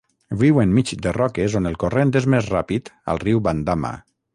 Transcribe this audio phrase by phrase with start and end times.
[0.43, 3.99] Viu enmig de roques on el corrent és més ràpid al riu Bandama.